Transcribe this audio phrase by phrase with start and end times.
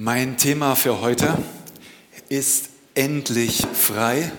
[0.00, 1.36] Mein Thema für heute
[2.28, 4.30] ist endlich frei,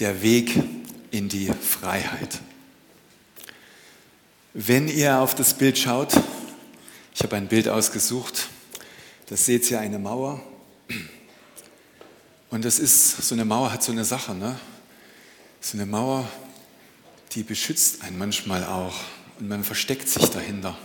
[0.00, 0.62] der Weg
[1.10, 2.40] in die Freiheit.
[4.52, 6.12] Wenn ihr auf das Bild schaut,
[7.14, 8.50] ich habe ein Bild ausgesucht,
[9.30, 10.42] da seht ihr eine Mauer.
[12.50, 14.60] Und das ist, so eine Mauer hat so eine Sache, ne?
[15.62, 16.28] So eine Mauer,
[17.30, 19.00] die beschützt einen manchmal auch
[19.40, 20.76] und man versteckt sich dahinter.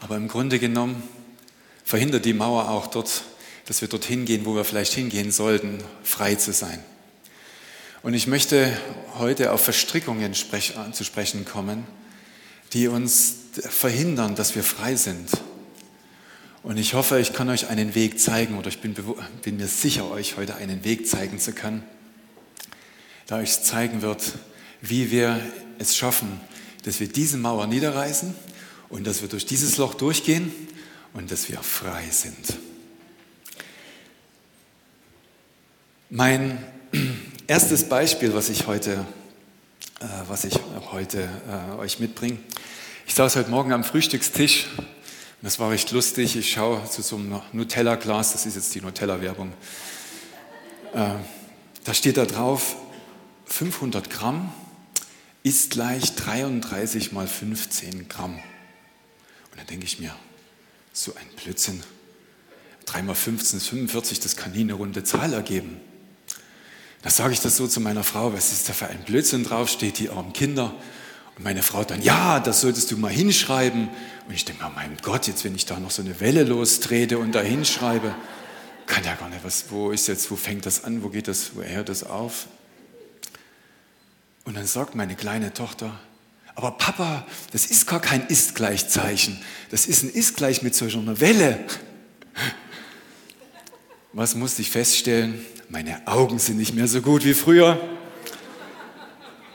[0.00, 1.02] Aber im Grunde genommen
[1.84, 3.22] verhindert die Mauer auch dort,
[3.66, 6.82] dass wir dorthin gehen, wo wir vielleicht hingehen sollten, frei zu sein.
[8.02, 8.76] Und ich möchte
[9.18, 11.86] heute auf Verstrickungen zu sprechen kommen,
[12.72, 15.28] die uns verhindern, dass wir frei sind.
[16.64, 18.94] Und ich hoffe, ich kann euch einen Weg zeigen oder ich bin,
[19.42, 21.82] bin mir sicher, euch heute einen Weg zeigen zu können,
[23.28, 24.32] der euch zeigen wird,
[24.80, 25.40] wie wir
[25.78, 26.40] es schaffen,
[26.84, 28.34] dass wir diese Mauer niederreißen
[28.88, 30.52] und dass wir durch dieses Loch durchgehen
[31.14, 32.58] und dass wir frei sind.
[36.10, 36.62] Mein
[37.46, 39.06] erstes Beispiel, was ich heute,
[40.00, 40.58] äh, was ich
[40.90, 42.38] heute äh, euch mitbringe.
[43.06, 44.86] Ich saß heute Morgen am Frühstückstisch und
[45.42, 46.36] das war recht lustig.
[46.36, 49.52] Ich schaue zu so einem Nutella-Glas, das ist jetzt die Nutella-Werbung.
[50.94, 51.14] Äh,
[51.84, 52.76] da steht da drauf,
[53.46, 54.52] 500 Gramm
[55.42, 58.34] ist gleich 33 mal 15 Gramm.
[58.34, 60.14] Und dann denke ich mir,
[60.92, 61.82] so ein Blödsinn.
[62.86, 65.80] 3 mal 15 ist 45, das kann nie eine runde Zahl ergeben.
[67.02, 69.98] Da sage ich das so zu meiner Frau, was ist da für ein Blödsinn draufsteht,
[69.98, 70.74] die armen Kinder.
[71.36, 73.88] Und meine Frau dann, ja, das solltest du mal hinschreiben.
[74.28, 77.18] Und ich denke mir, mein Gott, jetzt wenn ich da noch so eine Welle lostrete
[77.18, 78.14] und da hinschreibe,
[78.86, 81.56] kann ja gar nicht, was, wo ist jetzt, wo fängt das an, wo geht das,
[81.56, 82.46] wo hört das auf?
[84.44, 85.98] Und dann sagt meine kleine Tochter,
[86.54, 89.40] aber Papa, das ist gar kein Ist-Gleichzeichen.
[89.70, 91.64] Das ist ein Ist-Gleich mit solcher einer Welle.
[94.12, 95.44] Was musste ich feststellen?
[95.68, 97.80] Meine Augen sind nicht mehr so gut wie früher.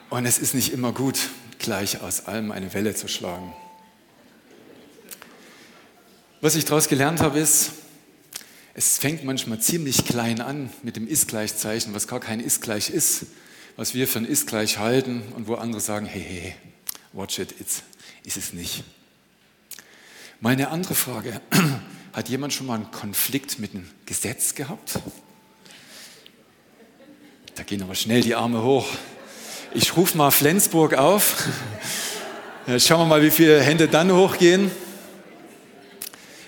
[0.10, 1.20] Und es ist nicht immer gut,
[1.60, 3.54] gleich aus allem eine Welle zu schlagen.
[6.42, 7.72] Was ich daraus gelernt habe, ist,
[8.74, 13.26] es fängt manchmal ziemlich klein an mit dem Ist-Gleichzeichen, was gar kein Ist-Gleich ist,
[13.76, 16.56] was wir für ein Ist-Gleich halten und wo andere sagen, hey, hey,
[17.18, 17.82] watch it, it's,
[18.24, 18.84] ist es nicht.
[20.40, 21.42] Meine andere Frage,
[22.14, 25.00] hat jemand schon mal einen Konflikt mit einem Gesetz gehabt?
[27.56, 28.88] Da gehen aber schnell die Arme hoch.
[29.74, 31.48] Ich rufe mal Flensburg auf.
[32.78, 34.70] Schauen wir mal, wie viele Hände dann hochgehen.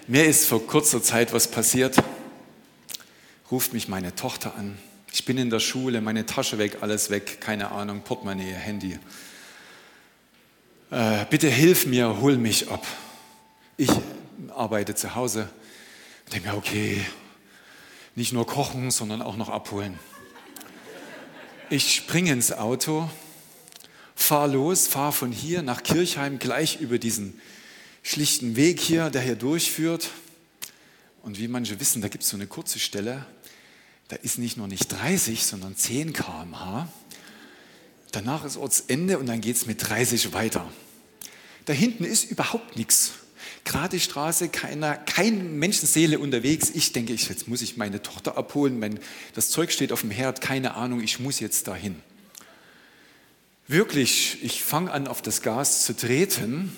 [0.06, 1.96] Mir ist vor kurzer Zeit was passiert.
[3.50, 4.78] Ruft mich meine Tochter an.
[5.12, 9.00] Ich bin in der Schule, meine Tasche weg, alles weg, keine Ahnung, Portemonnaie, Handy
[10.92, 12.86] äh, bitte hilf mir, hol mich ab.
[13.78, 13.90] Ich
[14.56, 15.50] arbeite zu Hause.
[16.34, 17.06] Denke mir, okay,
[18.16, 20.00] nicht nur kochen, sondern auch noch abholen.
[21.70, 23.10] Ich springe ins Auto,
[24.16, 27.40] fahre los, fahre von hier nach Kirchheim gleich über diesen
[28.02, 30.10] schlichten Weg hier, der hier durchführt.
[31.22, 33.26] Und wie manche wissen, da gibt es so eine kurze Stelle,
[34.08, 36.88] da ist nicht nur nicht 30, sondern 10 km/h.
[38.12, 40.68] Danach ist Ortsende und dann geht es mit 30 weiter.
[41.66, 43.12] Da hinten ist überhaupt nichts.
[43.66, 46.72] Gerade Straße, keiner, keine Menschenseele unterwegs.
[46.74, 48.80] Ich denke, jetzt muss ich meine Tochter abholen.
[48.80, 49.00] Mein,
[49.36, 52.02] das Zeug steht auf dem Herd, keine Ahnung, ich muss jetzt dahin.
[53.68, 56.75] Wirklich, ich fange an, auf das Gas zu treten.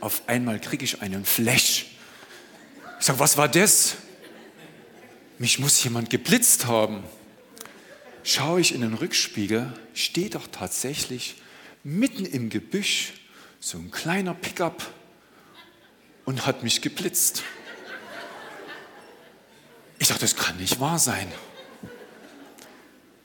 [0.00, 1.86] Auf einmal kriege ich einen Flash.
[2.98, 3.96] Ich sage, was war das?
[5.38, 7.02] Mich muss jemand geblitzt haben
[8.24, 11.36] schaue ich in den Rückspiegel, steht doch tatsächlich
[11.84, 13.14] mitten im Gebüsch
[13.60, 14.82] so ein kleiner Pickup
[16.24, 17.42] und hat mich geblitzt.
[19.98, 21.30] Ich dachte, das kann nicht wahr sein.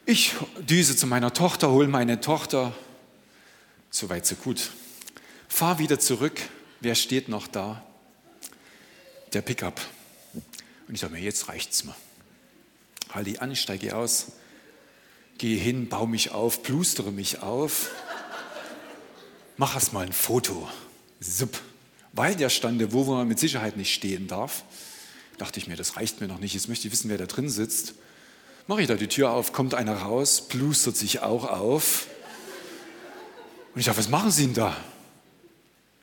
[0.06, 2.74] Ich düse zu meiner Tochter, hole meine Tochter.
[3.90, 4.72] So weit, so gut.
[5.48, 6.40] Fahr wieder zurück.
[6.80, 7.84] Wer steht noch da?
[9.34, 9.82] Der Pickup.
[10.88, 11.96] Und ich sage mir, jetzt reicht's mir.
[13.12, 14.28] Halte ich an, steige aus
[15.38, 17.90] gehe hin, baue mich auf, plustere mich auf,
[19.58, 20.68] mach erst mal ein Foto.
[21.20, 21.60] Sup.
[22.14, 24.64] Weil der stande, wo man mit Sicherheit nicht stehen darf,
[25.38, 26.54] dachte ich mir, das reicht mir noch nicht.
[26.54, 27.94] Jetzt möchte ich wissen, wer da drin sitzt.
[28.68, 32.08] Mache ich da die Tür auf, kommt einer raus, plustert sich auch auf.
[33.74, 34.76] Und ich sage, was machen Sie denn da?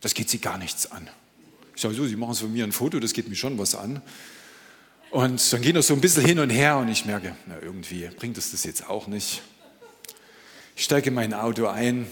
[0.00, 1.10] Das geht Sie gar nichts an.
[1.74, 4.00] Ich sage, so, Sie machen von mir ein Foto, das geht mir schon was an.
[5.14, 8.08] Und dann gehen wir so ein bisschen hin und her und ich merke, na, irgendwie
[8.08, 9.42] bringt es das jetzt auch nicht.
[10.74, 12.08] Ich steige in mein Auto ein,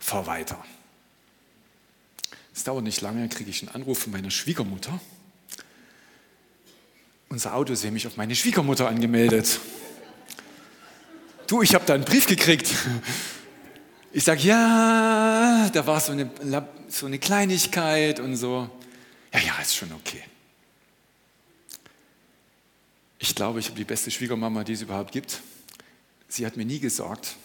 [0.00, 0.64] fahre weiter.
[2.52, 4.98] Es dauert nicht lange, kriege ich einen Anruf von meiner Schwiegermutter.
[7.28, 9.60] unser Auto ist nämlich auf meine Schwiegermutter angemeldet.
[11.46, 12.74] Du, ich habe da einen Brief gekriegt.
[14.10, 16.28] Ich sage, ja, da war so eine,
[16.88, 18.68] so eine Kleinigkeit und so.
[19.32, 20.24] Ja, ja, ist schon okay.
[23.20, 25.40] Ich glaube, ich habe die beste Schwiegermama, die es überhaupt gibt.
[26.28, 27.36] Sie hat mir nie gesagt,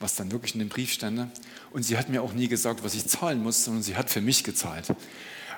[0.00, 1.30] was dann wirklich in dem Brief stand.
[1.70, 4.20] Und sie hat mir auch nie gesagt, was ich zahlen muss, sondern sie hat für
[4.20, 4.86] mich gezahlt.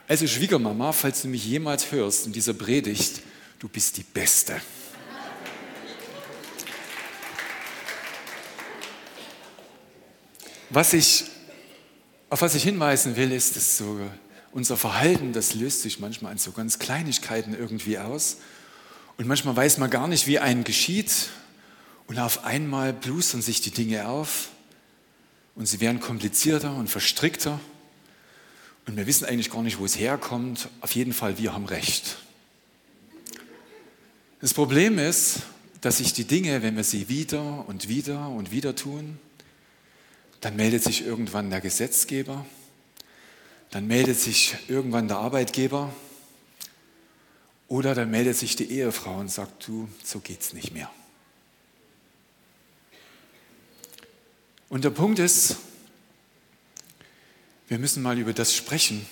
[0.08, 3.22] Also Schwiegermama, falls du mich jemals hörst in dieser Predigt,
[3.60, 4.60] du bist die Beste.
[10.68, 11.24] Was ich,
[12.28, 14.00] auf was ich hinweisen will, ist, dass so
[14.52, 18.38] unser Verhalten, das löst sich manchmal an so ganz Kleinigkeiten irgendwie aus.
[19.16, 21.30] Und manchmal weiß man gar nicht, wie einem geschieht.
[22.06, 24.48] Und auf einmal blustern sich die Dinge auf
[25.54, 27.60] und sie werden komplizierter und verstrickter.
[28.86, 30.68] Und wir wissen eigentlich gar nicht, wo es herkommt.
[30.80, 32.18] Auf jeden Fall, wir haben recht.
[34.40, 35.42] Das Problem ist,
[35.80, 39.18] dass sich die Dinge, wenn wir sie wieder und wieder und wieder tun,
[40.40, 42.44] dann meldet sich irgendwann der Gesetzgeber,
[43.70, 45.92] dann meldet sich irgendwann der Arbeitgeber
[47.72, 50.90] oder dann meldet sich die Ehefrau und sagt, du, so geht's nicht mehr.
[54.68, 55.56] Und der Punkt ist,
[57.68, 59.06] wir müssen mal über das sprechen,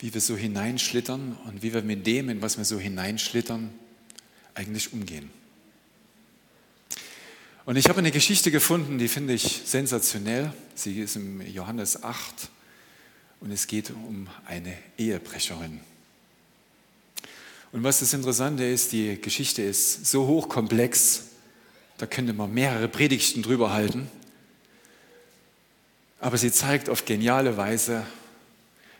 [0.00, 3.70] wie wir so hineinschlittern und wie wir mit dem, in was wir so hineinschlittern,
[4.52, 5.30] eigentlich umgehen.
[7.64, 10.52] Und ich habe eine Geschichte gefunden, die finde ich sensationell.
[10.74, 12.50] Sie ist im Johannes 8
[13.40, 15.80] und es geht um eine Ehebrecherin.
[17.70, 21.24] Und was das Interessante ist, die Geschichte ist so hochkomplex,
[21.98, 24.10] da könnte man mehrere Predigten drüber halten.
[26.20, 28.06] Aber sie zeigt auf geniale Weise,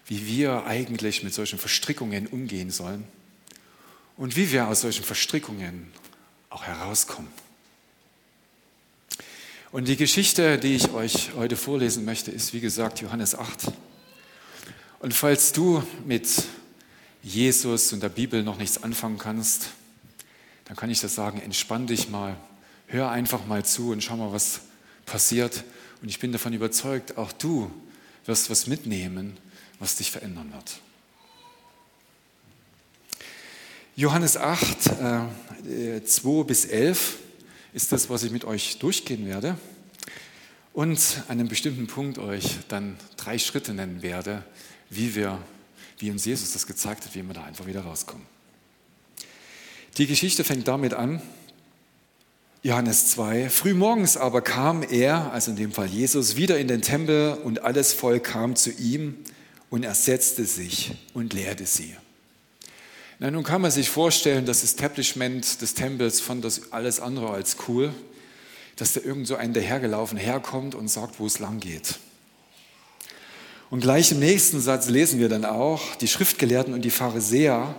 [0.07, 3.05] wie wir eigentlich mit solchen Verstrickungen umgehen sollen
[4.17, 5.91] und wie wir aus solchen Verstrickungen
[6.51, 7.31] auch herauskommen.
[9.71, 13.73] Und die Geschichte, die ich euch heute vorlesen möchte, ist wie gesagt Johannes 8.
[15.01, 16.27] Und falls du mit
[17.29, 19.69] Jesus und der Bibel noch nichts anfangen kannst,
[20.65, 22.37] dann kann ich das sagen, entspann dich mal,
[22.87, 24.63] hör einfach mal zu und schau mal, was
[25.05, 25.65] passiert.
[26.01, 27.71] Und ich bin davon überzeugt, auch du
[28.25, 29.37] wirst was mitnehmen,
[29.79, 30.81] was dich verändern wird.
[33.95, 34.87] Johannes 8,
[35.69, 37.19] äh, 2 bis 11
[37.75, 39.59] ist das, was ich mit euch durchgehen werde.
[40.73, 44.45] Und an einem bestimmten Punkt euch dann drei Schritte nennen werde,
[44.89, 45.43] wie wir
[45.99, 48.27] wie uns Jesus das gezeigt hat, wie wir da einfach wieder rauskommen.
[49.97, 51.21] Die Geschichte fängt damit an,
[52.63, 57.35] Johannes 2, frühmorgens aber kam er, also in dem Fall Jesus, wieder in den Tempel
[57.45, 59.17] und alles Volk kam zu ihm
[59.71, 61.95] und er setzte sich und lehrte sie.
[63.21, 67.57] Na, nun kann man sich vorstellen, das Establishment des Tempels fand das alles andere als
[67.69, 67.93] cool,
[68.77, 71.99] dass da irgend so ein dahergelaufen herkommt und sagt, wo es lang geht.
[73.71, 77.75] Und gleich im nächsten Satz lesen wir dann auch, die Schriftgelehrten und die Pharisäer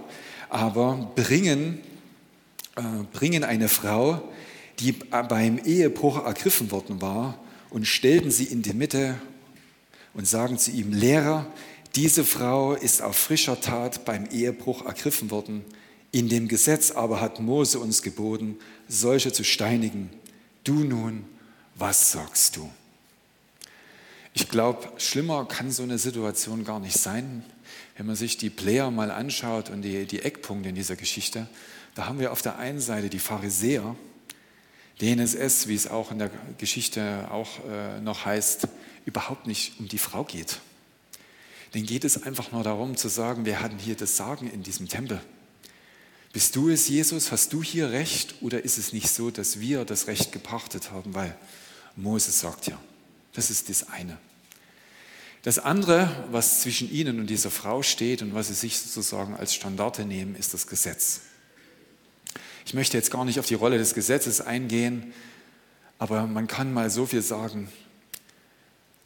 [0.50, 1.80] aber bringen,
[2.76, 2.82] äh,
[3.12, 4.22] bringen eine Frau,
[4.80, 7.40] die beim Ehebruch ergriffen worden war,
[7.70, 9.16] und stellten sie in die Mitte
[10.14, 11.46] und sagen zu ihm, Lehrer,
[11.96, 15.64] diese Frau ist auf frischer Tat beim Ehebruch ergriffen worden.
[16.12, 20.10] In dem Gesetz aber hat Mose uns geboten, solche zu steinigen.
[20.64, 21.26] Du nun,
[21.76, 22.70] was sagst du?
[24.42, 27.44] Ich glaube, schlimmer kann so eine Situation gar nicht sein.
[27.98, 31.50] Wenn man sich die Player mal anschaut und die, die Eckpunkte in dieser Geschichte,
[31.94, 33.98] da haben wir auf der einen Seite die Pharisäer,
[35.02, 38.70] denen es ist, wie es auch in der Geschichte auch äh, noch heißt,
[39.04, 40.60] überhaupt nicht um die Frau geht.
[41.74, 44.88] Denen geht es einfach nur darum zu sagen, wir hatten hier das Sagen in diesem
[44.88, 45.22] Tempel.
[46.32, 47.34] Bist du es, Jesus?
[47.34, 48.36] Hast du hier Recht?
[48.40, 51.14] Oder ist es nicht so, dass wir das Recht gepachtet haben?
[51.14, 51.36] Weil
[51.98, 52.80] Moses sagt ja,
[53.34, 54.18] das ist das eine.
[55.44, 59.56] Das andere, was zwischen ihnen und dieser Frau steht und was sie sich sozusagen als
[59.56, 61.22] Standarte nehmen, ist das Gesetz.
[62.66, 65.14] Ich möchte jetzt gar nicht auf die Rolle des Gesetzes eingehen,
[65.98, 67.70] aber man kann mal so viel sagen.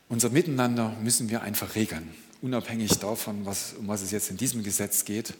[0.09, 4.63] Unser Miteinander müssen wir einfach regeln, unabhängig davon, was, um was es jetzt in diesem
[4.63, 5.35] Gesetz geht.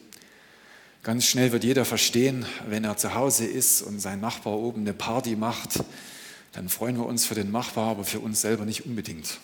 [1.02, 4.94] Ganz schnell wird jeder verstehen, wenn er zu Hause ist und sein Nachbar oben eine
[4.94, 5.84] Party macht,
[6.52, 9.40] dann freuen wir uns für den Nachbar, aber für uns selber nicht unbedingt.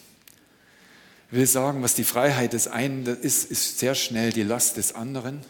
[1.30, 5.40] Will sagen, was die Freiheit des einen ist, ist sehr schnell die Last des anderen.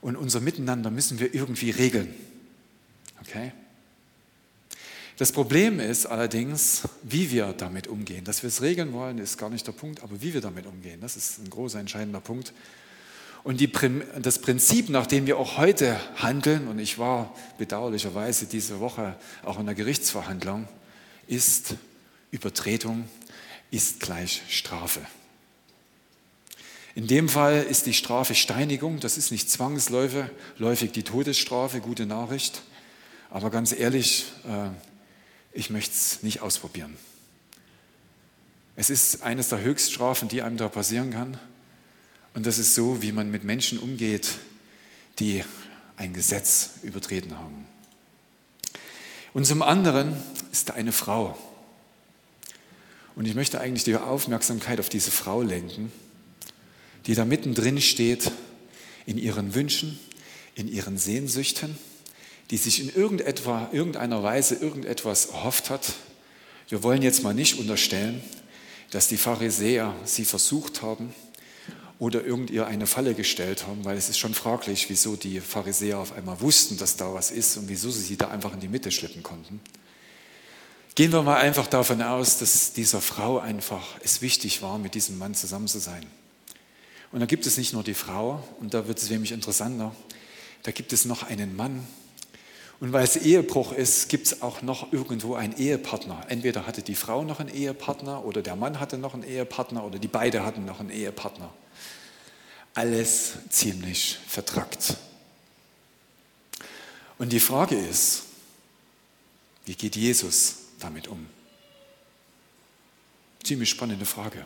[0.00, 2.14] Und unser Miteinander müssen wir irgendwie regeln.
[3.20, 3.52] Okay?
[5.20, 8.24] Das Problem ist allerdings, wie wir damit umgehen.
[8.24, 11.00] Dass wir es regeln wollen, ist gar nicht der Punkt, aber wie wir damit umgehen,
[11.02, 12.54] das ist ein großer entscheidender Punkt.
[13.42, 13.70] Und die,
[14.20, 19.58] das Prinzip, nach dem wir auch heute handeln, und ich war bedauerlicherweise diese Woche auch
[19.58, 20.68] in der Gerichtsverhandlung,
[21.26, 21.74] ist
[22.30, 23.08] Übertretung
[23.70, 25.00] ist gleich Strafe.
[26.94, 32.62] In dem Fall ist die Strafe Steinigung, das ist nicht zwangsläufig die Todesstrafe, gute Nachricht.
[33.30, 34.70] Aber ganz ehrlich, äh,
[35.52, 36.96] ich möchte es nicht ausprobieren.
[38.74, 41.38] Es ist eines der Höchststrafen, die einem da passieren kann.
[42.34, 44.28] Und das ist so, wie man mit Menschen umgeht,
[45.18, 45.44] die
[45.96, 47.66] ein Gesetz übertreten haben.
[49.32, 50.16] Und zum anderen
[50.50, 51.38] ist da eine Frau.
[53.16, 55.92] Und ich möchte eigentlich die Aufmerksamkeit auf diese Frau lenken,
[57.06, 58.30] die da mittendrin steht
[59.06, 59.98] in ihren Wünschen,
[60.54, 61.76] in ihren Sehnsüchten,
[62.50, 65.94] die sich in irgendeiner Weise irgendetwas erhofft hat.
[66.68, 68.22] Wir wollen jetzt mal nicht unterstellen,
[68.90, 71.14] dass die Pharisäer sie versucht haben
[71.98, 76.12] oder irgend eine Falle gestellt haben, weil es ist schon fraglich, wieso die Pharisäer auf
[76.12, 78.90] einmal wussten, dass da was ist und wieso sie sie da einfach in die Mitte
[78.90, 79.60] schleppen konnten.
[80.94, 85.18] Gehen wir mal einfach davon aus, dass dieser Frau einfach es wichtig war, mit diesem
[85.18, 86.04] Mann zusammen zu sein.
[87.12, 89.94] Und da gibt es nicht nur die Frau, und da wird es nämlich interessanter,
[90.62, 91.86] da gibt es noch einen Mann.
[92.80, 96.24] Und weil es Ehebruch ist, gibt es auch noch irgendwo einen Ehepartner.
[96.28, 99.98] Entweder hatte die Frau noch einen Ehepartner oder der Mann hatte noch einen Ehepartner oder
[99.98, 101.52] die beide hatten noch einen Ehepartner.
[102.74, 104.96] Alles ziemlich vertrackt.
[107.18, 108.22] Und die Frage ist,
[109.66, 111.26] wie geht Jesus damit um?
[113.42, 114.44] Ziemlich spannende Frage.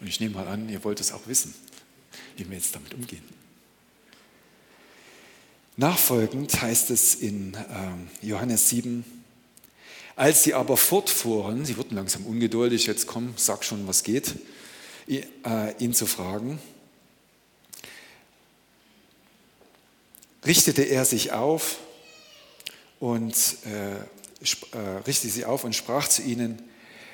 [0.00, 1.54] Und ich nehme mal an, ihr wollt es auch wissen
[2.36, 3.22] wie wir jetzt damit umgehen.
[5.76, 9.04] Nachfolgend heißt es in ähm, Johannes 7,
[10.16, 14.36] als sie aber fortfuhren, sie wurden langsam ungeduldig, jetzt komm, sag schon, was geht,
[15.08, 15.22] äh,
[15.78, 16.60] ihn zu fragen,
[20.46, 21.78] richtete er sich auf
[23.00, 23.34] und
[23.64, 23.96] äh,
[25.06, 26.62] richtete sie auf und sprach zu ihnen,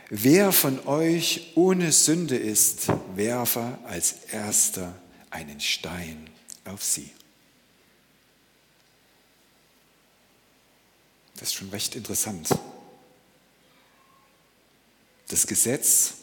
[0.09, 4.95] wer von euch ohne Sünde ist, werfe als erster
[5.31, 6.29] einen Stein
[6.65, 7.11] auf sie.
[11.35, 12.49] Das ist schon recht interessant.
[15.29, 16.15] Das Gesetz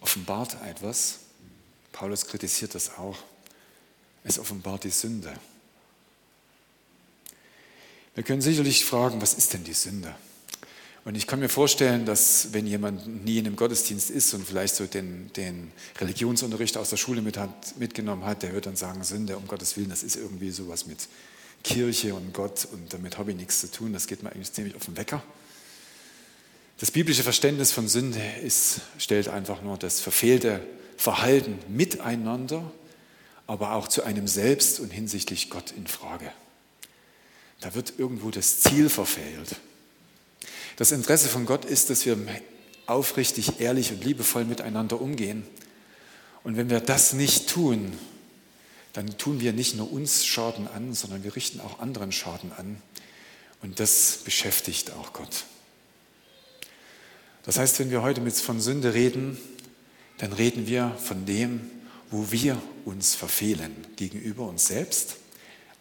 [0.00, 1.20] offenbart etwas.
[1.92, 3.16] Paulus kritisiert das auch.
[4.24, 5.32] Es offenbart die Sünde.
[8.14, 10.14] Wir können sicherlich fragen, was ist denn die Sünde?
[11.04, 14.74] Und ich kann mir vorstellen, dass wenn jemand nie in einem Gottesdienst ist und vielleicht
[14.74, 19.04] so den, den Religionsunterricht aus der Schule mit hat, mitgenommen hat, der wird dann sagen,
[19.04, 21.08] Sünde, um Gottes Willen, das ist irgendwie sowas mit
[21.62, 23.92] Kirche und Gott und damit habe ich nichts zu tun.
[23.92, 25.22] Das geht mir eigentlich ziemlich auf den Wecker.
[26.78, 30.60] Das biblische Verständnis von Sünde ist, stellt einfach nur das verfehlte
[30.96, 32.72] Verhalten miteinander,
[33.46, 36.32] aber auch zu einem selbst und hinsichtlich Gott in Frage.
[37.60, 39.56] Da wird irgendwo das Ziel verfehlt.
[40.76, 42.18] Das Interesse von Gott ist, dass wir
[42.86, 45.46] aufrichtig, ehrlich und liebevoll miteinander umgehen.
[46.42, 47.96] Und wenn wir das nicht tun,
[48.92, 52.80] dann tun wir nicht nur uns Schaden an, sondern wir richten auch anderen Schaden an.
[53.62, 55.44] Und das beschäftigt auch Gott.
[57.44, 59.38] Das heißt, wenn wir heute mit von Sünde reden,
[60.18, 61.70] dann reden wir von dem,
[62.10, 65.16] wo wir uns verfehlen gegenüber uns selbst,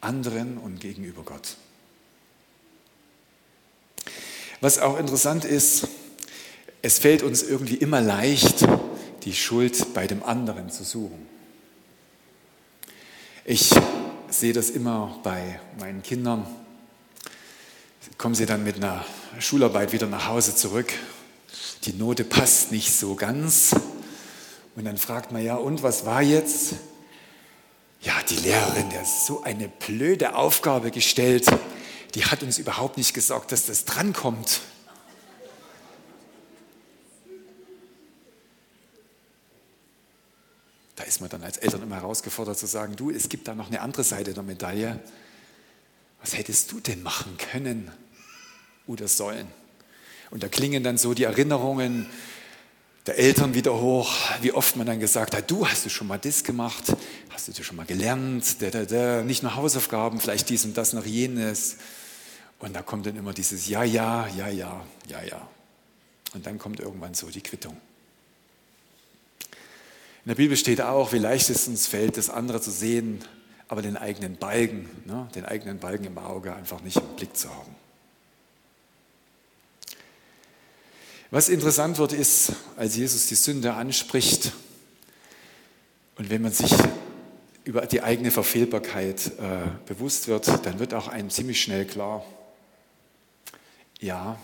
[0.03, 1.57] anderen und gegenüber Gott.
[4.61, 5.87] Was auch interessant ist,
[6.81, 8.65] es fällt uns irgendwie immer leicht,
[9.23, 11.27] die Schuld bei dem anderen zu suchen.
[13.45, 13.71] Ich
[14.29, 16.45] sehe das immer bei meinen Kindern.
[18.17, 19.05] Kommen sie dann mit einer
[19.39, 20.93] Schularbeit wieder nach Hause zurück.
[21.83, 23.75] Die Note passt nicht so ganz.
[24.75, 26.75] Und dann fragt man ja, und was war jetzt?
[28.03, 31.47] Ja, die Lehrerin, der ist so eine blöde Aufgabe gestellt
[32.15, 34.61] die hat uns überhaupt nicht gesagt, dass das drankommt.
[40.95, 43.67] Da ist man dann als Eltern immer herausgefordert zu sagen, du, es gibt da noch
[43.67, 44.99] eine andere Seite der Medaille.
[46.21, 47.91] Was hättest du denn machen können
[48.85, 49.47] oder sollen?
[50.29, 52.07] Und da klingen dann so die Erinnerungen
[53.05, 56.17] der Eltern wieder hoch, wie oft man dann gesagt hat, du hast du schon mal
[56.17, 56.95] das gemacht,
[57.29, 59.23] hast du das schon mal gelernt, da, da, da.
[59.23, 61.77] nicht nur Hausaufgaben, vielleicht dies und das, noch jenes.
[62.59, 65.47] Und da kommt dann immer dieses Ja, ja, ja, ja, ja, ja.
[66.33, 67.75] Und dann kommt irgendwann so die Quittung.
[70.25, 73.19] In der Bibel steht auch, wie leicht es uns fällt, das andere zu sehen,
[73.67, 77.49] aber den eigenen Balken, ne, den eigenen Balken im Auge einfach nicht im Blick zu
[77.49, 77.75] haben.
[81.33, 84.51] Was interessant wird, ist, als Jesus die Sünde anspricht
[86.15, 86.71] und wenn man sich
[87.63, 92.23] über die eigene Verfehlbarkeit äh, bewusst wird, dann wird auch einem ziemlich schnell klar,
[93.99, 94.37] ja,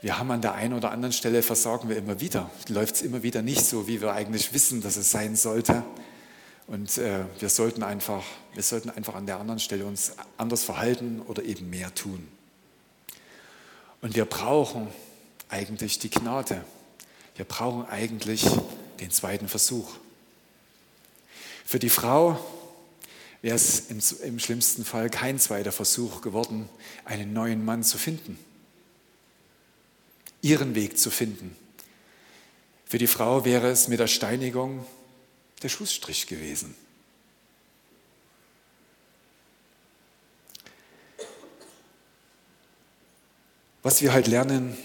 [0.00, 2.50] wir haben an der einen oder anderen Stelle versorgen wir immer wieder.
[2.66, 5.84] Läuft es immer wieder nicht so, wie wir eigentlich wissen, dass es sein sollte.
[6.66, 8.24] Und äh, wir, sollten einfach,
[8.54, 12.26] wir sollten einfach an der anderen Stelle uns anders verhalten oder eben mehr tun.
[14.00, 14.88] Und wir brauchen
[15.50, 16.64] eigentlich die Gnade.
[17.36, 18.46] Wir brauchen eigentlich
[19.00, 19.90] den zweiten Versuch.
[21.64, 22.38] Für die Frau
[23.42, 26.68] wäre es im, im schlimmsten Fall kein zweiter Versuch geworden,
[27.04, 28.38] einen neuen Mann zu finden,
[30.42, 31.56] ihren Weg zu finden.
[32.86, 34.84] Für die Frau wäre es mit der Steinigung
[35.62, 36.74] der Schlussstrich gewesen.
[43.82, 44.76] Was wir halt lernen,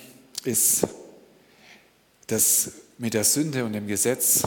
[0.47, 0.87] ist,
[2.27, 4.43] dass mit der Sünde und dem Gesetz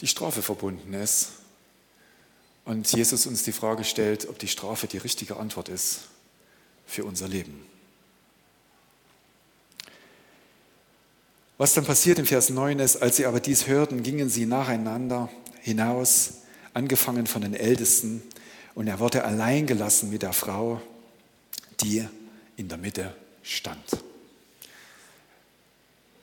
[0.00, 1.28] die Strafe verbunden ist.
[2.64, 6.00] Und Jesus uns die Frage stellt, ob die Strafe die richtige Antwort ist
[6.86, 7.64] für unser Leben.
[11.58, 15.30] Was dann passiert im Vers 9 ist, als sie aber dies hörten, gingen sie nacheinander
[15.62, 16.42] hinaus,
[16.74, 18.22] angefangen von den Ältesten,
[18.74, 20.82] und er wurde allein gelassen mit der Frau,
[21.80, 22.06] die
[22.58, 23.84] in der Mitte stand.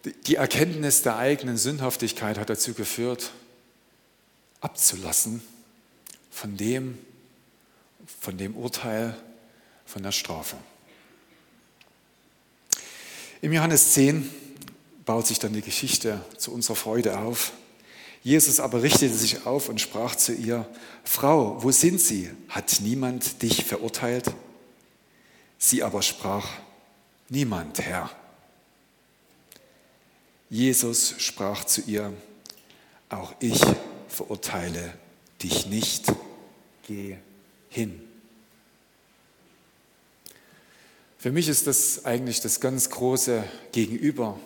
[0.06, 3.32] Die Erkenntnis der eigenen Sündhaftigkeit hat dazu geführt,
[4.60, 5.42] abzulassen
[6.30, 6.98] von dem,
[8.20, 9.16] von dem Urteil,
[9.86, 10.58] von der Strafe.
[13.42, 14.30] Im Johannes 10
[15.06, 17.54] baut sich dann die Geschichte zu unserer Freude auf.
[18.24, 20.68] Jesus aber richtete sich auf und sprach zu ihr,
[21.04, 22.30] Frau, wo sind sie?
[22.48, 24.32] Hat niemand dich verurteilt?
[25.58, 26.48] Sie aber sprach,
[27.30, 28.10] niemand, Herr.
[30.54, 32.14] Jesus sprach zu ihr,
[33.10, 33.60] auch ich
[34.08, 34.94] verurteile
[35.42, 36.14] dich nicht,
[36.86, 37.18] geh
[37.70, 38.00] hin.
[41.18, 44.40] Für mich ist das eigentlich das ganz große Gegenüber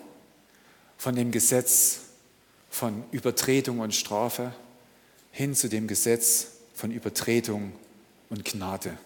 [0.97, 1.99] von dem Gesetz
[2.69, 4.55] von Übertretung und Strafe
[5.33, 7.73] hin zu dem Gesetz von Übertretung
[8.29, 8.97] und Gnade.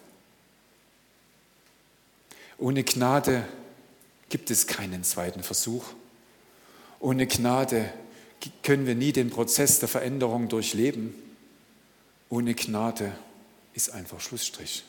[2.58, 3.44] Ohne Gnade
[4.28, 5.84] gibt es keinen zweiten Versuch.
[7.02, 7.92] Ohne Gnade
[8.62, 11.12] können wir nie den Prozess der Veränderung durchleben.
[12.28, 13.12] Ohne Gnade
[13.74, 14.84] ist einfach Schlussstrich.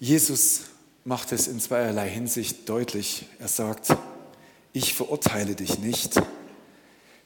[0.00, 0.62] Jesus
[1.04, 3.26] macht es in zweierlei Hinsicht deutlich.
[3.38, 3.96] Er sagt,
[4.72, 6.20] ich verurteile dich nicht.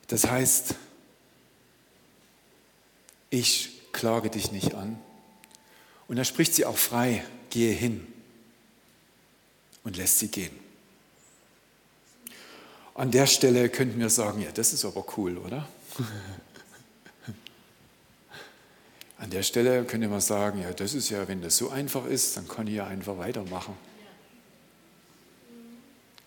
[0.08, 0.74] Das heißt,
[3.30, 4.98] ich klage dich nicht an.
[6.06, 8.06] Und er spricht sie auch frei, gehe hin
[9.86, 10.50] und lässt sie gehen.
[12.94, 15.68] An der Stelle könnten wir sagen, ja, das ist aber cool, oder?
[19.18, 22.36] An der Stelle könnte man sagen, ja, das ist ja, wenn das so einfach ist,
[22.36, 23.74] dann kann ich ja einfach weitermachen.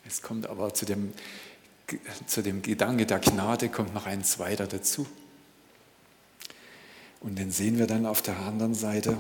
[0.08, 1.12] Es kommt aber zu dem,
[2.28, 5.06] zu dem Gedanke der Gnade kommt noch ein zweiter dazu.
[7.20, 9.20] Und den sehen wir dann auf der anderen Seite.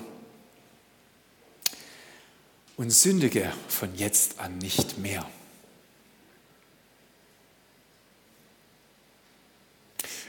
[2.79, 5.29] Und sündige von jetzt an nicht mehr.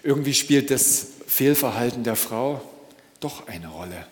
[0.02, 2.60] Irgendwie spielt das Fehlverhalten der Frau
[3.20, 4.04] doch eine Rolle.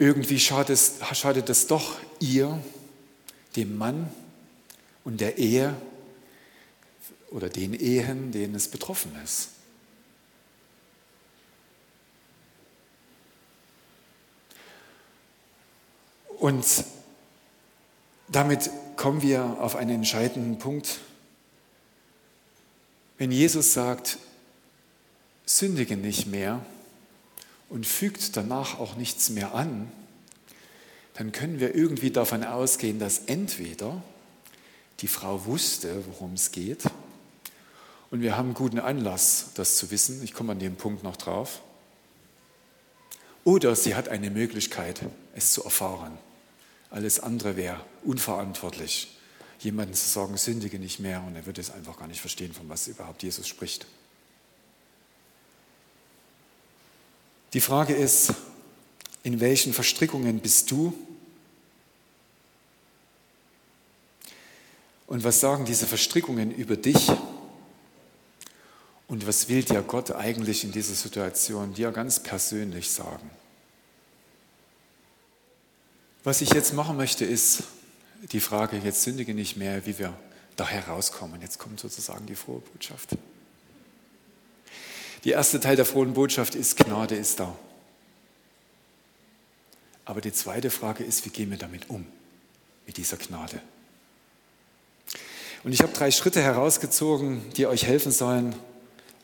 [0.00, 2.60] Irgendwie schadet es, schadet es doch ihr,
[3.54, 4.10] dem Mann
[5.04, 5.76] und der Ehe
[7.30, 9.50] oder den Ehen, denen es betroffen ist.
[16.46, 16.84] Und
[18.28, 21.00] damit kommen wir auf einen entscheidenden Punkt.
[23.18, 24.18] Wenn Jesus sagt,
[25.44, 26.64] sündige nicht mehr
[27.68, 29.90] und fügt danach auch nichts mehr an,
[31.14, 34.00] dann können wir irgendwie davon ausgehen, dass entweder
[35.00, 36.84] die Frau wusste, worum es geht,
[38.12, 41.60] und wir haben guten Anlass, das zu wissen, ich komme an dem Punkt noch drauf,
[43.42, 45.00] oder sie hat eine Möglichkeit,
[45.34, 46.16] es zu erfahren.
[46.90, 49.16] Alles andere wäre unverantwortlich,
[49.58, 52.68] jemandem zu sagen, sündige nicht mehr, und er würde es einfach gar nicht verstehen, von
[52.68, 53.86] was überhaupt Jesus spricht.
[57.52, 58.34] Die Frage ist,
[59.22, 60.92] in welchen Verstrickungen bist du?
[65.06, 67.10] Und was sagen diese Verstrickungen über dich?
[69.08, 73.30] Und was will dir Gott eigentlich in dieser Situation dir ganz persönlich sagen?
[76.26, 77.62] Was ich jetzt machen möchte, ist
[78.32, 80.12] die Frage, jetzt sündige nicht mehr, wie wir
[80.56, 81.40] da herauskommen.
[81.40, 83.10] Jetzt kommt sozusagen die frohe Botschaft.
[85.22, 87.56] Die erste Teil der frohen Botschaft ist, Gnade ist da.
[90.04, 92.04] Aber die zweite Frage ist, wie gehen wir damit um,
[92.86, 93.62] mit dieser Gnade?
[95.62, 98.56] Und ich habe drei Schritte herausgezogen, die euch helfen sollen,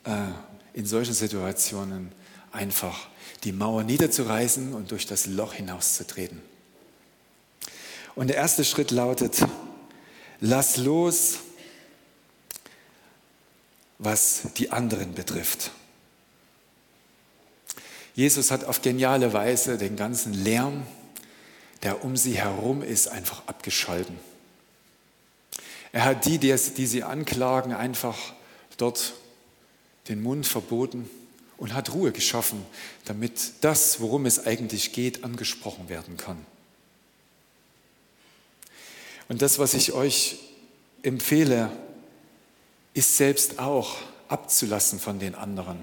[0.05, 0.29] äh,
[0.73, 2.13] in solchen Situationen
[2.53, 3.09] einfach
[3.43, 6.52] die Mauer niederzureißen und durch das Loch hinauszutreten.
[8.15, 9.39] Und der erste Schritt lautet,
[10.41, 11.39] lass los,
[13.99, 15.71] was die anderen betrifft.
[18.15, 20.87] Jesus hat auf geniale Weise den ganzen Lärm,
[21.83, 24.19] der um sie herum ist, einfach abgeschalten.
[25.93, 28.19] Er hat die, die, sie anklagen, einfach
[28.77, 29.15] dort
[30.09, 31.09] den Mund verboten
[31.57, 32.65] und hat Ruhe geschaffen,
[33.05, 36.45] damit das, worum es eigentlich geht, angesprochen werden kann.
[39.29, 40.39] Und das, was ich euch
[41.03, 41.71] empfehle,
[42.95, 43.97] ist selbst auch
[44.29, 45.81] abzulassen von den anderen.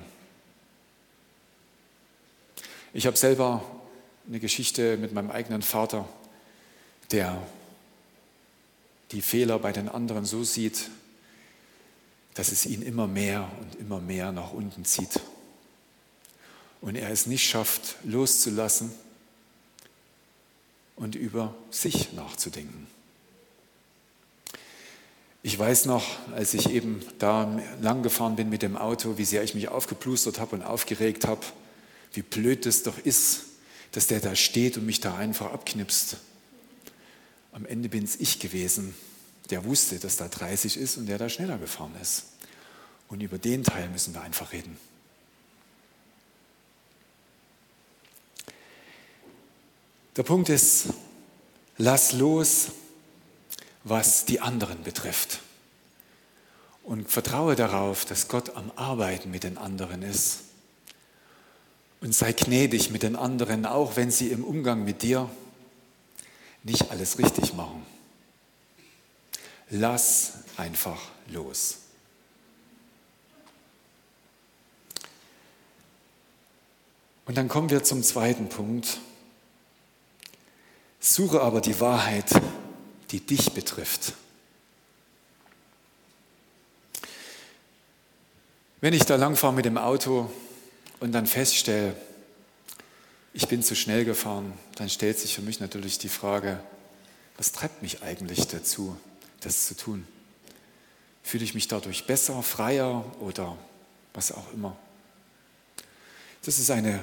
[2.94, 3.64] Ich habe selber
[4.28, 6.08] eine Geschichte mit meinem eigenen Vater,
[7.12, 7.42] der
[9.12, 10.90] die Fehler bei den anderen so sieht,
[12.36, 15.20] dass es ihn immer mehr und immer mehr nach unten zieht.
[16.82, 18.92] Und er es nicht schafft, loszulassen
[20.96, 22.88] und über sich nachzudenken.
[25.42, 29.44] Ich weiß noch, als ich eben da lang gefahren bin mit dem Auto, wie sehr
[29.44, 31.46] ich mich aufgeplustert habe und aufgeregt habe,
[32.14, 33.46] wie blöd es doch ist,
[33.94, 36.18] dass der da steht und mich da einfach abknipst.
[37.54, 38.94] Am Ende bin es ich gewesen,
[39.50, 42.26] der wusste, dass da 30 ist und der da schneller gefahren ist.
[43.08, 44.78] Und über den Teil müssen wir einfach reden.
[50.16, 50.88] Der Punkt ist,
[51.78, 52.68] lass los,
[53.84, 55.40] was die anderen betrifft.
[56.84, 60.40] Und vertraue darauf, dass Gott am Arbeiten mit den anderen ist.
[62.02, 65.30] Und sei gnädig mit den anderen, auch wenn sie im Umgang mit dir
[66.64, 67.86] nicht alles richtig machen.
[69.70, 71.78] Lass einfach los.
[77.26, 78.98] Und dann kommen wir zum zweiten Punkt.
[81.00, 82.26] Suche aber die Wahrheit,
[83.12, 84.14] die dich betrifft.
[88.82, 90.32] Wenn ich da langfahre mit dem Auto
[91.00, 91.96] und dann feststelle,
[93.34, 96.60] ich bin zu schnell gefahren, dann stellt sich für mich natürlich die Frage,
[97.38, 98.98] was treibt mich eigentlich dazu,
[99.42, 100.08] das zu tun?
[101.24, 103.58] Fühle ich mich dadurch besser, freier oder
[104.14, 104.78] was auch immer?
[106.44, 107.00] Das ist eine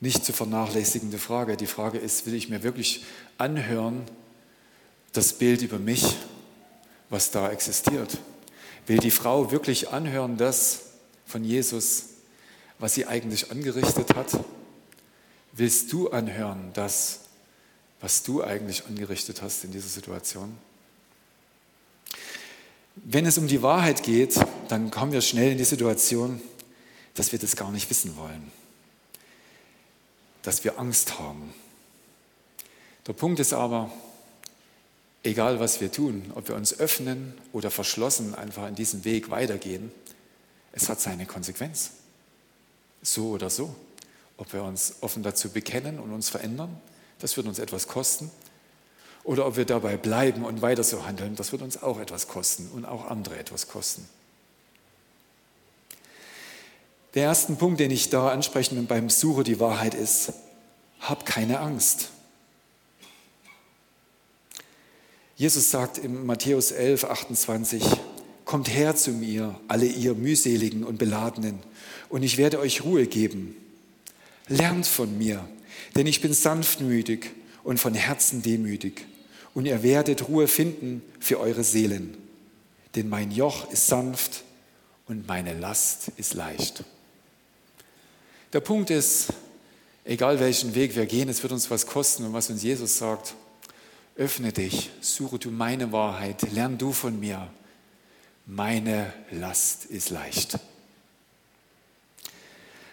[0.00, 1.56] nicht zu vernachlässigende Frage.
[1.56, 3.04] Die Frage ist, will ich mir wirklich
[3.36, 4.04] anhören,
[5.12, 6.16] das Bild über mich,
[7.08, 8.18] was da existiert?
[8.86, 10.82] Will die Frau wirklich anhören, das
[11.26, 12.04] von Jesus,
[12.78, 14.38] was sie eigentlich angerichtet hat?
[15.52, 17.20] Willst du anhören, das,
[18.00, 20.56] was du eigentlich angerichtet hast in dieser Situation?
[22.96, 26.40] Wenn es um die Wahrheit geht, dann kommen wir schnell in die Situation,
[27.14, 28.50] dass wir das gar nicht wissen wollen,
[30.42, 31.52] dass wir Angst haben.
[33.06, 33.90] Der Punkt ist aber,
[35.22, 39.92] egal was wir tun, ob wir uns öffnen oder verschlossen einfach in diesem Weg weitergehen,
[40.72, 41.90] es hat seine Konsequenz.
[43.02, 43.74] So oder so.
[44.36, 46.80] Ob wir uns offen dazu bekennen und uns verändern,
[47.18, 48.30] das wird uns etwas kosten.
[49.24, 52.68] Oder ob wir dabei bleiben und weiter so handeln, das wird uns auch etwas kosten
[52.72, 54.08] und auch andere etwas kosten.
[57.14, 60.32] Der erste Punkt, den ich da ansprechen will beim Suche die Wahrheit ist,
[61.00, 62.10] hab keine Angst.
[65.40, 67.82] Jesus sagt in Matthäus 11, 28,
[68.44, 71.60] Kommt her zu mir, alle ihr mühseligen und beladenen,
[72.10, 73.56] und ich werde euch Ruhe geben.
[74.48, 75.48] Lernt von mir,
[75.96, 77.30] denn ich bin sanftmütig
[77.64, 79.06] und von Herzen demütig
[79.54, 82.18] und ihr werdet Ruhe finden für eure Seelen.
[82.94, 84.44] Denn mein Joch ist sanft
[85.08, 86.84] und meine Last ist leicht.
[88.52, 89.28] Der Punkt ist,
[90.04, 93.34] egal welchen Weg wir gehen, es wird uns was kosten und was uns Jesus sagt,
[94.20, 97.50] öffne dich, suche du meine Wahrheit, lern du von mir.
[98.44, 100.58] Meine Last ist leicht.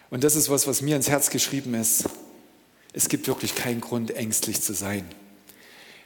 [0.09, 2.05] Und das ist was, was mir ins Herz geschrieben ist.
[2.93, 5.05] Es gibt wirklich keinen Grund, ängstlich zu sein.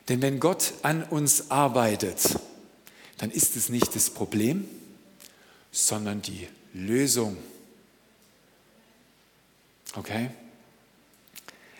[0.09, 2.39] Denn wenn Gott an uns arbeitet,
[3.19, 4.67] dann ist es nicht das Problem,
[5.71, 7.37] sondern die Lösung.
[9.95, 10.31] Okay?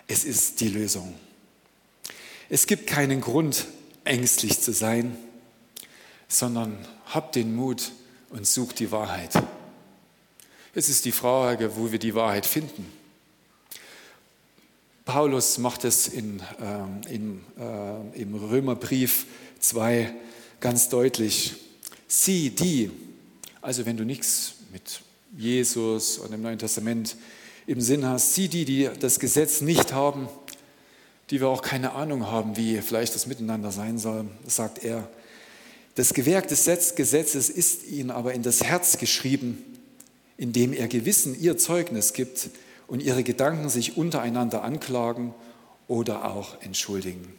[0.05, 1.15] Es ist die Lösung.
[2.53, 3.65] Es gibt keinen Grund,
[4.03, 5.15] ängstlich zu sein,
[6.27, 7.93] sondern habt den Mut
[8.29, 9.41] und sucht die Wahrheit.
[10.75, 12.91] Es ist die Frage, wo wir die Wahrheit finden.
[15.05, 19.27] Paulus macht es in, äh, in, äh, im Römerbrief
[19.61, 20.13] 2
[20.59, 21.53] ganz deutlich.
[22.09, 22.91] Sie, die,
[23.61, 25.03] also wenn du nichts mit
[25.37, 27.15] Jesus und im Neuen Testament
[27.65, 30.27] im Sinn hast, sie, die, die das Gesetz nicht haben,
[31.31, 35.07] die wir auch keine Ahnung haben, wie vielleicht das Miteinander sein soll, sagt er.
[35.95, 36.65] Das Gewerk des
[36.95, 39.63] Gesetzes ist ihnen aber in das Herz geschrieben,
[40.35, 42.49] indem er Gewissen ihr Zeugnis gibt
[42.87, 45.33] und ihre Gedanken sich untereinander anklagen
[45.87, 47.33] oder auch entschuldigen.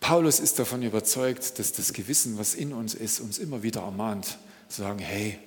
[0.00, 4.38] Paulus ist davon überzeugt, dass das Gewissen, was in uns ist, uns immer wieder ermahnt,
[4.68, 5.38] zu sagen, hey,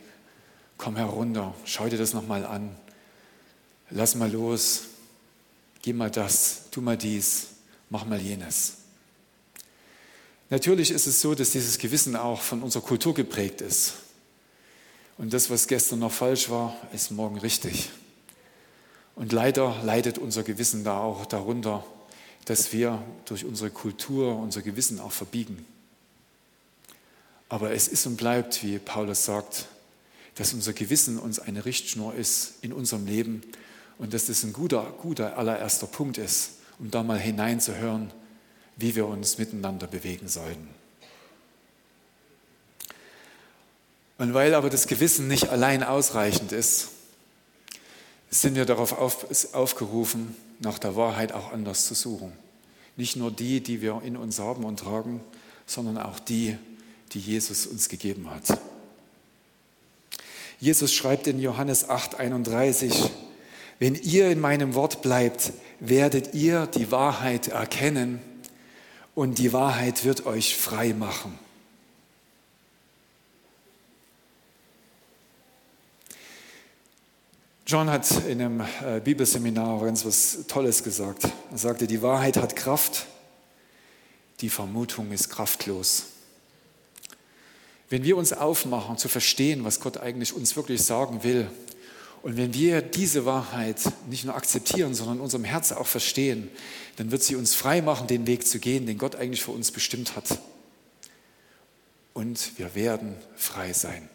[0.78, 2.74] komm herunter, schau dir das nochmal an,
[3.90, 4.84] lass mal los,
[5.84, 7.50] geh mal das, tu mal dies,
[7.92, 8.78] mach mal jenes.
[10.50, 13.94] Natürlich ist es so, dass dieses Gewissen auch von unserer Kultur geprägt ist.
[15.18, 17.90] Und das, was gestern noch falsch war, ist morgen richtig.
[19.16, 21.86] Und leider leidet unser Gewissen da auch darunter,
[22.46, 25.66] dass wir durch unsere Kultur unser Gewissen auch verbiegen.
[27.50, 29.68] Aber es ist und bleibt, wie Paulus sagt,
[30.36, 33.44] dass unser Gewissen uns eine Richtschnur ist in unserem Leben
[34.04, 38.12] und dass das ein guter, guter allererster Punkt ist, um da mal hineinzuhören,
[38.76, 40.68] wie wir uns miteinander bewegen sollten.
[44.18, 46.90] Und weil aber das Gewissen nicht allein ausreichend ist,
[48.30, 52.34] sind wir darauf auf, aufgerufen, nach der Wahrheit auch anders zu suchen.
[52.98, 55.22] Nicht nur die, die wir in uns haben und tragen,
[55.66, 56.58] sondern auch die,
[57.14, 58.60] die Jesus uns gegeben hat.
[60.60, 63.10] Jesus schreibt in Johannes 8, 31,
[63.84, 68.22] wenn ihr in meinem Wort bleibt, werdet ihr die Wahrheit erkennen
[69.14, 71.38] und die Wahrheit wird euch frei machen.
[77.68, 81.28] John hat in einem äh, Bibelseminar ganz was Tolles gesagt.
[81.52, 83.06] Er sagte, die Wahrheit hat Kraft,
[84.40, 86.06] die Vermutung ist kraftlos.
[87.90, 91.52] Wenn wir uns aufmachen zu verstehen, was Gott eigentlich uns wirklich sagen will,
[92.24, 96.50] und wenn wir diese Wahrheit nicht nur akzeptieren, sondern in unserem Herzen auch verstehen,
[96.96, 99.72] dann wird sie uns frei machen, den Weg zu gehen, den Gott eigentlich für uns
[99.72, 100.40] bestimmt hat.
[102.14, 104.08] Und wir werden frei sein.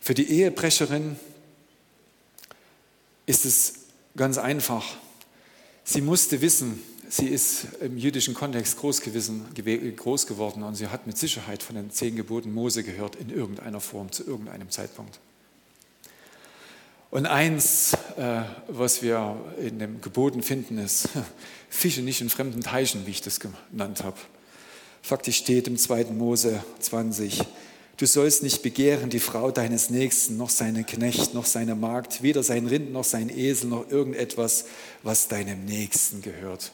[0.00, 1.16] Für die Ehebrecherin
[3.26, 3.74] ist es
[4.16, 4.86] ganz einfach.
[5.84, 9.44] Sie musste wissen, sie ist im jüdischen Kontext groß, gewesen,
[9.96, 13.80] groß geworden und sie hat mit Sicherheit von den zehn Geboten Mose gehört in irgendeiner
[13.80, 15.20] Form zu irgendeinem Zeitpunkt.
[17.10, 21.08] Und eins, äh, was wir in den Geboten finden, ist,
[21.70, 24.16] Fische nicht in fremden Teichen, wie ich das genannt habe.
[25.02, 26.06] Faktisch steht im 2.
[26.06, 27.44] Mose 20,
[27.96, 32.42] du sollst nicht begehren die Frau deines Nächsten, noch seinen Knecht, noch seine Magd, weder
[32.42, 34.64] sein Rind, noch sein Esel, noch irgendetwas,
[35.04, 36.72] was deinem Nächsten gehört.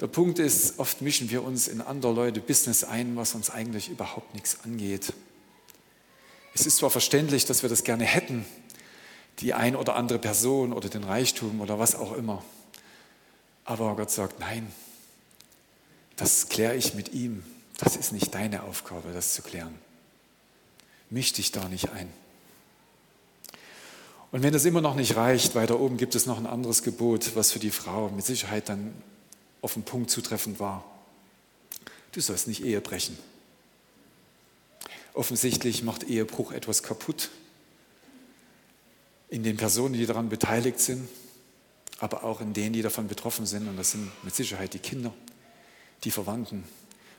[0.00, 3.88] Der Punkt ist, oft mischen wir uns in andere Leute Business ein, was uns eigentlich
[3.88, 5.12] überhaupt nichts angeht.
[6.54, 8.44] Es ist zwar verständlich, dass wir das gerne hätten,
[9.38, 12.44] die ein oder andere Person oder den Reichtum oder was auch immer.
[13.64, 14.70] Aber Gott sagt, nein,
[16.16, 17.42] das kläre ich mit ihm.
[17.78, 19.74] Das ist nicht deine Aufgabe, das zu klären.
[21.08, 22.12] Misch dich da nicht ein.
[24.32, 27.34] Und wenn das immer noch nicht reicht, weiter oben gibt es noch ein anderes Gebot,
[27.34, 28.92] was für die Frau mit Sicherheit dann
[29.62, 30.84] auf den Punkt zutreffend war.
[32.12, 33.18] Du sollst nicht Ehe brechen.
[35.14, 37.30] Offensichtlich macht Ehebruch etwas kaputt
[39.30, 41.08] in den Personen, die daran beteiligt sind,
[42.00, 43.68] aber auch in denen, die davon betroffen sind.
[43.68, 45.14] Und das sind mit Sicherheit die Kinder,
[46.04, 46.64] die Verwandten,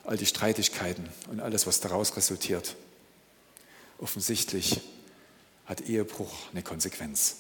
[0.04, 2.76] all die Streitigkeiten und alles, was daraus resultiert.
[3.97, 4.82] Offensichtlich
[5.65, 7.38] hat Ehebruch eine Konsequenz.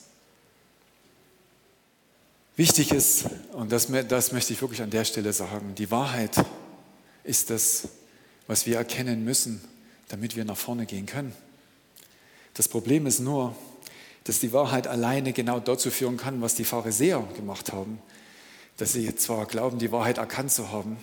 [2.55, 6.35] Wichtig ist, und das, das möchte ich wirklich an der Stelle sagen, die Wahrheit
[7.23, 7.87] ist das,
[8.47, 9.61] was wir erkennen müssen,
[10.09, 11.33] damit wir nach vorne gehen können.
[12.53, 13.55] Das Problem ist nur,
[14.23, 17.99] dass die Wahrheit alleine genau dazu führen kann, was die Pharisäer gemacht haben.
[18.77, 20.97] Dass sie zwar glauben, die Wahrheit erkannt zu haben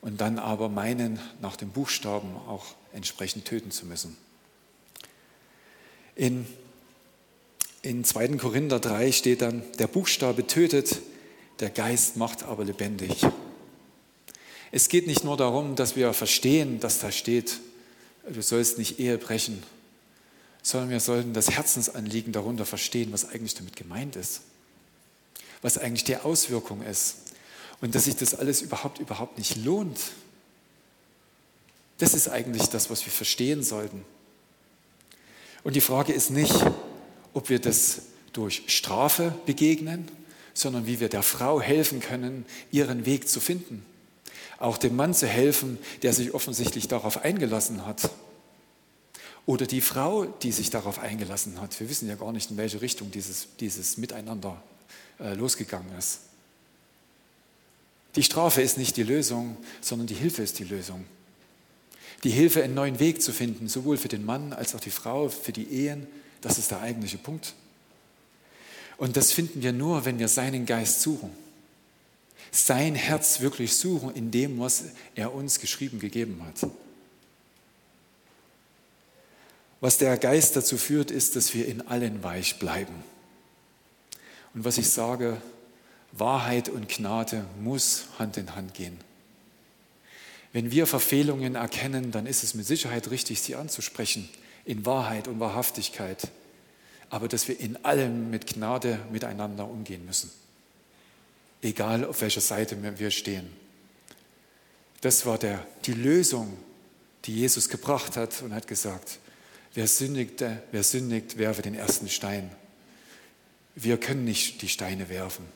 [0.00, 4.16] und dann aber meinen, nach dem Buchstaben auch entsprechend töten zu müssen.
[6.16, 6.46] In,
[7.82, 8.28] in 2.
[8.36, 11.00] Korinther 3 steht dann, der Buchstabe tötet,
[11.60, 13.24] der Geist macht aber lebendig.
[14.72, 17.58] Es geht nicht nur darum, dass wir verstehen, dass da steht,
[18.28, 19.62] du sollst nicht Ehe brechen,
[20.62, 24.42] sondern wir sollten das Herzensanliegen darunter verstehen, was eigentlich damit gemeint ist,
[25.62, 27.16] was eigentlich die Auswirkung ist
[27.80, 29.98] und dass sich das alles überhaupt, überhaupt nicht lohnt,
[32.00, 34.04] Das ist eigentlich das, was wir verstehen sollten.
[35.62, 36.54] Und die Frage ist nicht,
[37.34, 40.08] ob wir das durch Strafe begegnen,
[40.54, 43.84] sondern wie wir der Frau helfen können, ihren Weg zu finden.
[44.58, 48.10] Auch dem Mann zu helfen, der sich offensichtlich darauf eingelassen hat.
[49.50, 51.80] Oder die Frau, die sich darauf eingelassen hat.
[51.80, 54.62] Wir wissen ja gar nicht, in welche Richtung dieses, dieses Miteinander
[55.18, 56.20] äh, losgegangen ist.
[58.14, 61.04] Die Strafe ist nicht die Lösung, sondern die Hilfe ist die Lösung.
[62.22, 65.28] Die Hilfe, einen neuen Weg zu finden, sowohl für den Mann als auch die Frau,
[65.28, 66.06] für die Ehen,
[66.42, 67.54] das ist der eigentliche Punkt.
[68.98, 71.30] Und das finden wir nur, wenn wir seinen Geist suchen.
[72.52, 74.84] Sein Herz wirklich suchen in dem, was
[75.16, 76.70] er uns geschrieben gegeben hat.
[79.80, 82.94] Was der Geist dazu führt, ist, dass wir in allen weich bleiben.
[84.54, 85.40] Und was ich sage,
[86.12, 88.98] Wahrheit und Gnade muss Hand in Hand gehen.
[90.52, 94.28] Wenn wir Verfehlungen erkennen, dann ist es mit Sicherheit richtig, sie anzusprechen,
[94.64, 96.28] in Wahrheit und Wahrhaftigkeit,
[97.08, 100.30] aber dass wir in allem mit Gnade miteinander umgehen müssen,
[101.62, 103.48] egal auf welcher Seite wir stehen.
[105.00, 106.56] Das war der, die Lösung,
[107.24, 109.18] die Jesus gebracht hat und hat gesagt,
[109.74, 112.50] wer sündigte, wer sündigt, werfe den ersten Stein.
[113.74, 115.46] Wir können nicht die Steine werfen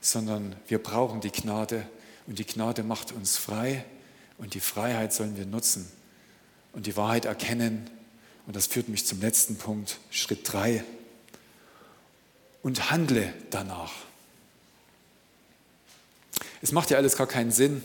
[0.00, 1.86] sondern wir brauchen die Gnade
[2.26, 3.84] und die Gnade macht uns frei
[4.38, 5.90] und die Freiheit sollen wir nutzen
[6.72, 7.88] und die Wahrheit erkennen.
[8.46, 10.82] Und das führt mich zum letzten Punkt, Schritt drei.
[12.62, 13.92] Und handle danach.
[16.62, 17.82] Es macht ja alles gar keinen Sinn,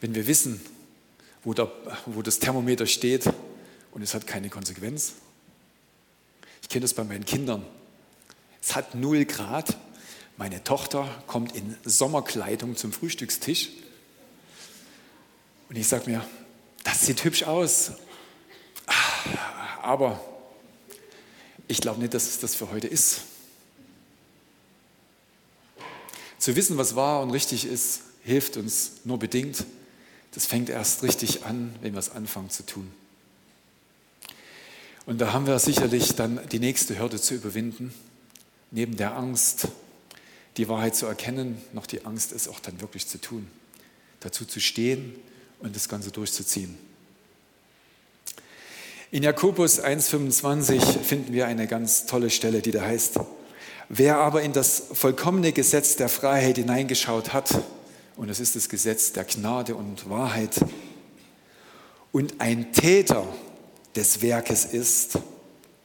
[0.00, 0.60] wenn wir wissen,
[1.44, 1.70] wo, der,
[2.06, 3.24] wo das Thermometer steht
[3.96, 5.14] und es hat keine Konsequenz.
[6.60, 7.64] Ich kenne das bei meinen Kindern.
[8.60, 9.74] Es hat null Grad
[10.36, 13.70] meine Tochter kommt in Sommerkleidung zum Frühstückstisch
[15.70, 16.28] und ich sage mir,
[16.84, 17.92] das sieht hübsch aus,
[18.86, 18.92] ah,
[19.80, 20.22] aber
[21.68, 23.22] ich glaube nicht, dass es das für heute ist.
[26.38, 29.64] Zu wissen, was wahr und richtig ist, hilft uns nur bedingt.
[30.32, 32.92] Das fängt erst richtig an, wenn wir es anfangen zu tun.
[35.06, 37.94] Und da haben wir sicherlich dann die nächste Hürde zu überwinden,
[38.72, 39.68] neben der Angst,
[40.56, 43.46] die Wahrheit zu erkennen, noch die Angst, es auch dann wirklich zu tun,
[44.18, 45.14] dazu zu stehen
[45.60, 46.76] und das Ganze durchzuziehen.
[49.12, 53.20] In Jakobus 1.25 finden wir eine ganz tolle Stelle, die da heißt,
[53.88, 57.62] wer aber in das vollkommene Gesetz der Freiheit hineingeschaut hat,
[58.16, 60.58] und es ist das Gesetz der Gnade und Wahrheit,
[62.10, 63.28] und ein Täter
[63.96, 65.18] des Werkes ist,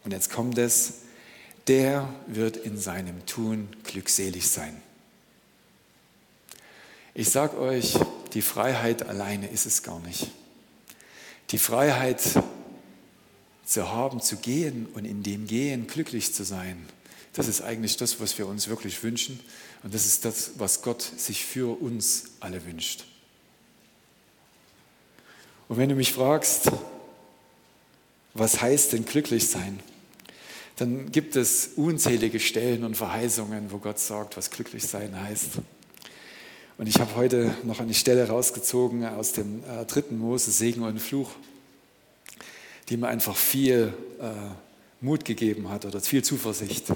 [0.04, 0.94] und jetzt kommt es,
[1.68, 4.82] der wird in seinem Tun glückselig sein.
[7.14, 7.98] Ich sage euch,
[8.34, 10.28] die Freiheit alleine ist es gar nicht.
[11.52, 12.22] Die Freiheit
[13.66, 16.86] zu haben, zu gehen und in dem Gehen glücklich zu sein,
[17.34, 19.40] das ist eigentlich das, was wir uns wirklich wünschen.
[19.84, 23.06] Und das ist das, was Gott sich für uns alle wünscht.
[25.70, 26.70] Und wenn du mich fragst,
[28.34, 29.80] was heißt denn glücklich sein?
[30.82, 35.60] dann gibt es unzählige Stellen und Verheißungen, wo Gott sagt, was glücklich sein heißt.
[36.80, 41.00] Und ich habe heute noch eine Stelle rausgezogen aus dem äh, dritten Mose, Segen und
[41.00, 41.30] Fluch,
[42.90, 44.32] die mir einfach viel äh,
[45.02, 46.88] Mut gegeben hat oder viel Zuversicht.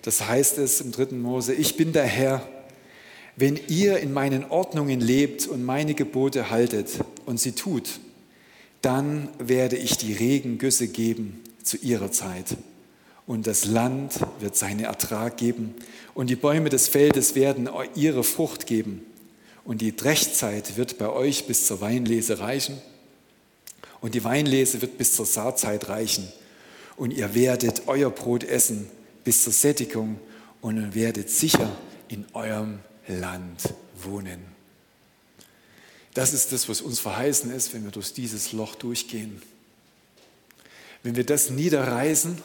[0.00, 2.48] Das heißt es im dritten Mose, ich bin der Herr,
[3.36, 6.88] wenn ihr in meinen Ordnungen lebt und meine Gebote haltet
[7.26, 8.00] und sie tut,
[8.82, 12.56] dann werde ich die Regengüsse geben zu ihrer Zeit.
[13.26, 15.74] Und das Land wird seinen Ertrag geben.
[16.14, 19.06] Und die Bäume des Feldes werden ihre Frucht geben.
[19.64, 22.78] Und die Drechtzeit wird bei euch bis zur Weinlese reichen.
[24.00, 26.26] Und die Weinlese wird bis zur Saatzeit reichen.
[26.96, 28.88] Und ihr werdet euer Brot essen
[29.24, 30.18] bis zur Sättigung
[30.60, 31.70] und ihr werdet sicher
[32.08, 34.51] in eurem Land wohnen.
[36.14, 39.40] Das ist das, was uns verheißen ist, wenn wir durch dieses Loch durchgehen.
[41.02, 42.38] Wenn wir das niederreißen,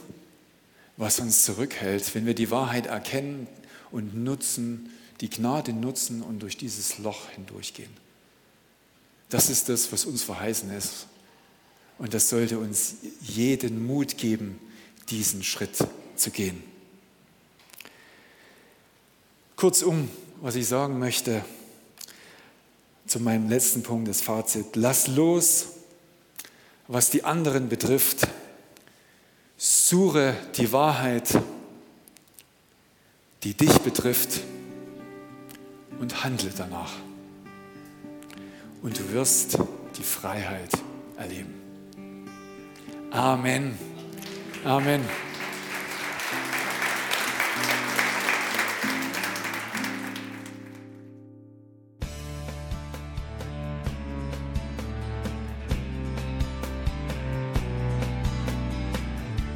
[0.95, 3.47] was uns zurückhält, wenn wir die Wahrheit erkennen
[3.91, 4.89] und nutzen,
[5.21, 7.91] die Gnade nutzen und durch dieses Loch hindurchgehen.
[9.29, 11.07] Das ist das, was uns verheißen ist.
[11.97, 14.59] Und das sollte uns jeden Mut geben,
[15.09, 15.77] diesen Schritt
[16.15, 16.63] zu gehen.
[19.55, 20.09] Kurzum,
[20.41, 21.43] was ich sagen möchte
[23.07, 24.75] zu meinem letzten Punkt, das Fazit.
[24.75, 25.67] Lass los,
[26.87, 28.27] was die anderen betrifft
[29.57, 31.41] Suche die Wahrheit,
[33.41, 34.41] die dich betrifft
[35.99, 36.93] und handle danach.
[38.83, 39.57] Und du wirst
[39.97, 40.69] die Freiheit
[41.17, 41.55] erleben.
[43.09, 43.79] Amen.
[44.63, 45.01] Amen.